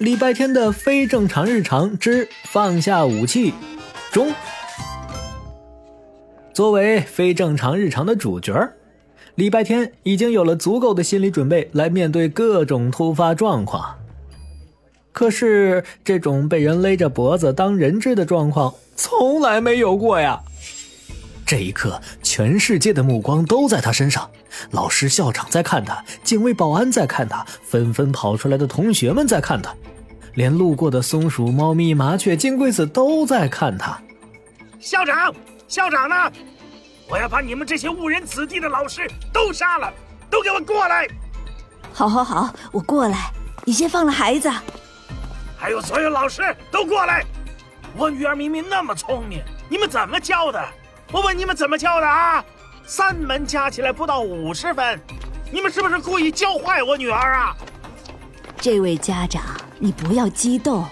[0.00, 3.52] 礼拜天的非正常日常之放下武器
[4.10, 4.32] 中，
[6.54, 8.66] 作为非正常日常的主角
[9.34, 13.94] 礼拜天已经有了足够的心理准备来面对各种突发状况。
[15.12, 20.40] 可是，这种被人勒着脖子当人质的状况从来没有过呀！
[21.44, 24.30] 这一刻，全世界的目光都在他身上，
[24.70, 29.74] 老师、校长在看他，警卫、保安在看他，纷纷跑出来的同学们在看他。
[30.34, 34.00] 连路过的松鼠、猫咪、麻雀、金龟子都在看他。
[34.78, 35.34] 校长，
[35.68, 36.32] 校长呢？
[37.08, 39.92] 我要把你们这些误人子弟的老师都杀了！
[40.30, 41.08] 都给我过来！
[41.92, 43.32] 好，好，好，我过来。
[43.64, 44.48] 你先放了孩子。
[45.56, 47.24] 还有所有老师都过来！
[47.96, 50.64] 我女儿明明那么聪明，你们怎么教的？
[51.10, 52.44] 我问你们怎么教的啊？
[52.86, 55.00] 三门加起来不到五十分，
[55.52, 57.56] 你们是不是故意教坏我女儿啊？
[58.60, 59.42] 这位家长。
[59.82, 60.84] 你不要激动，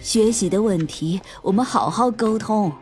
[0.00, 2.72] 学习的问题我们好好沟通。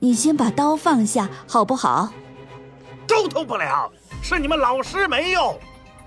[0.00, 2.12] 你先把刀放下，好不好？
[3.06, 3.88] 沟通不了，
[4.20, 5.56] 是你们老师没用，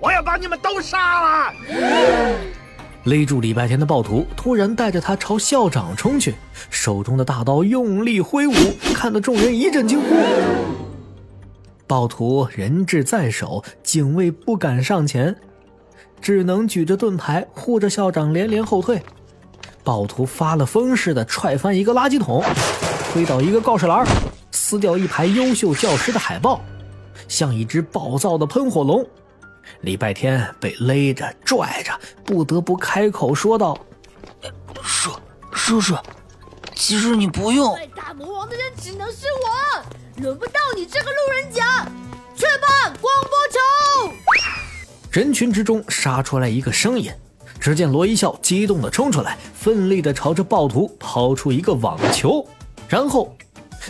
[0.01, 1.53] 我要把你们都杀了！
[3.05, 6.35] 勒住礼拜天的暴徒突然带着他朝校长冲去，
[6.69, 8.53] 手中的大刀用力挥舞，
[8.93, 10.07] 看得众人一阵惊呼。
[11.87, 15.33] 暴徒人质在手，警卫不敢上前。
[16.21, 19.01] 只能举着盾牌护着校长连连后退，
[19.83, 22.43] 暴徒发了疯似的踹翻一个垃圾桶，
[23.13, 24.05] 推倒一个告示栏，
[24.51, 26.61] 撕掉一排优秀教师的海报，
[27.27, 29.05] 像一只暴躁的喷火龙。
[29.81, 31.91] 礼拜天被勒着拽着，
[32.23, 33.77] 不得不开口说道
[34.81, 35.11] ：“叔
[35.51, 35.95] 叔叔，
[36.73, 37.75] 其实你不用。
[37.95, 41.85] 大魔王的人只能是我，轮不到你这个路人甲。
[42.35, 44.13] 去吧，光波球。”
[45.15, 47.09] 人群之中杀出来一个声音，
[47.57, 52.45] 只见罗一笑激动地冲出来，奋力地朝着暴徒抛出一个网球，
[52.89, 53.33] 然后，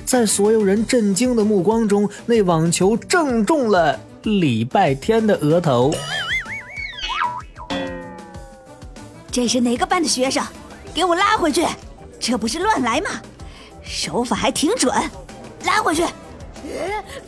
[0.05, 5.91] 在所有人震惊的目光中，那网球正中了礼拜天的额头。
[9.31, 10.45] 这是哪个班的学生？
[10.94, 11.66] 给我拉回去！
[12.19, 13.09] 这不是乱来吗？
[13.81, 14.94] 手法还挺准，
[15.63, 16.05] 拉回去！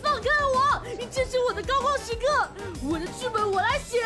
[0.01, 0.81] 放开我！
[1.11, 2.47] 这是我的高光时刻，
[2.83, 3.97] 我的剧本我来写，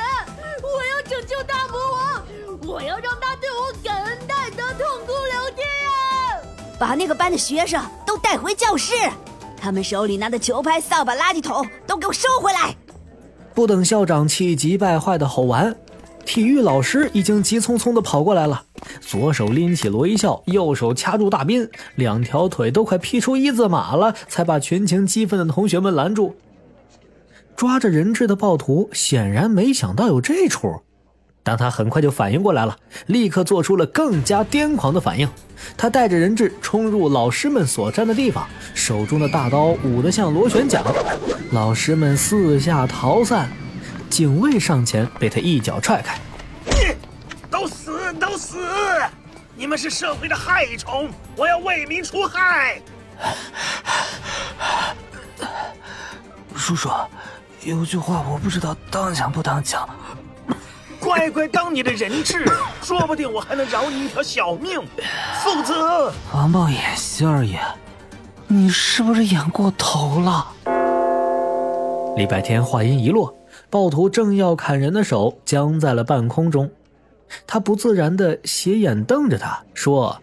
[0.62, 2.24] 我要拯救大魔王，
[2.68, 6.40] 我要让他对我感恩戴德，痛哭流涕啊！
[6.80, 8.94] 把那个班的学生都带回教室，
[9.60, 12.76] 他们手里拿的球拍、扫把、垃圾桶都给我收回来！
[13.54, 15.76] 不等校长气急败坏的吼完。
[16.26, 18.64] 体育老师已经急匆匆地跑过来了，
[19.02, 26.36] 左手拎起罗一笑，右手掐住大斌，两条腿都快劈出一字马了，才把群情激愤的同学们拦住。
[27.56, 30.82] 抓着人质的暴徒显然没想到有这出，
[31.44, 32.78] 但他很快就反应过来了，
[33.08, 35.28] 立刻做出了更加癫狂的反应。
[35.78, 40.84] 他带着人质冲入老师们所站的地方，手中的大刀舞得像螺旋桨，
[41.52, 43.50] 老师们四下逃散。
[44.12, 46.20] 警卫上前，被他一脚踹开。
[46.66, 46.96] 你
[47.50, 48.58] 都死都死！
[49.56, 52.82] 你们是社会的害虫，我要为民除害。
[56.54, 56.90] 叔叔，
[57.64, 59.90] 有句话我不知道当讲不当讲。
[61.00, 62.46] 乖乖当你的人质，
[62.84, 64.80] 说不定我还能饶你一条小命。
[65.42, 67.58] 否则，王暴演戏而已，
[68.46, 70.48] 你是不是演过头了？
[72.18, 73.34] 礼拜天话音一落。
[73.72, 76.70] 暴徒正要砍人的手僵在了半空中，
[77.48, 80.22] 他不自然的斜眼瞪着他，说：“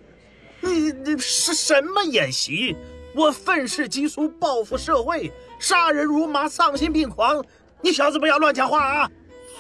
[0.61, 2.77] 你你是什么演习？
[3.15, 7.43] 我愤世嫉俗，报复社会，杀人如麻，丧心病狂！
[7.81, 9.11] 你小子不要乱讲话啊！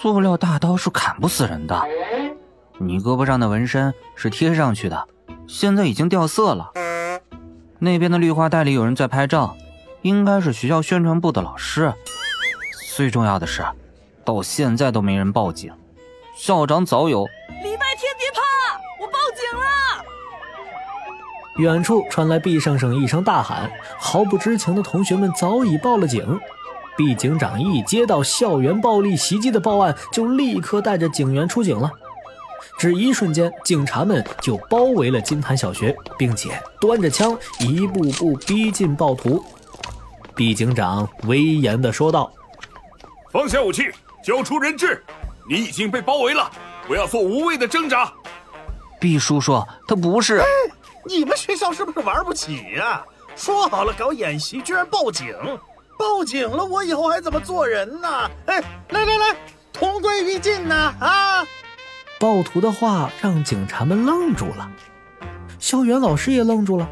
[0.03, 1.83] 塑料大刀是砍不死人的，
[2.79, 5.09] 你胳膊上的纹身是贴上去的，
[5.47, 6.73] 现在已经掉色了。
[7.79, 9.57] 那边的绿化带里有人在拍照，
[10.03, 11.91] 应该是学校宣传部的老师。”
[12.99, 13.65] 最重要的是，
[14.25, 15.73] 到现在都没人报警。
[16.37, 17.25] 校长早有。
[17.63, 18.41] 礼拜天别怕，
[19.01, 20.05] 我报警了。
[21.59, 26.41] 远处传来毕胜胜一声大喊，毫不知情的同学们早已报了警。
[26.97, 31.89] 毕警长一接到校园暴力袭击的报案，就立刻带着警员出警了。
[32.81, 39.45] 只一瞬间，警察们就包围了金坛小学，并且端着枪一步步逼近暴徒。
[40.35, 42.29] 毕警长威严地说道。
[43.31, 43.91] 放下武器，
[44.25, 45.05] 交出人质！
[45.49, 46.51] 你已经被包围了，
[46.87, 48.13] 不要做无谓的挣扎。
[48.99, 50.43] 毕叔叔，他不是。
[51.05, 53.05] 你们学校是不是玩不起呀？
[53.37, 55.35] 说好了搞演习，居然报警！
[55.99, 58.31] 报警了，我以后还怎么做人呢？
[58.47, 59.37] 哎，来来来，
[59.73, 60.95] 同归于尽呐！
[61.01, 61.47] 啊！
[62.19, 64.69] 暴徒的话让警察们愣住了，
[65.59, 66.89] 校园老师也愣住了。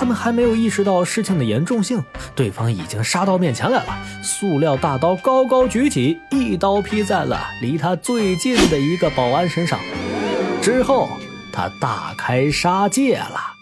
[0.00, 2.02] 他们还没有意识到事情的严重性，
[2.34, 9.78] 对方已经杀到面前来了，塑料大刀高高举起，一刀劈在了离他最近的一个保安身上。
[10.62, 11.10] 之后，
[11.52, 13.59] 他大开杀戒了。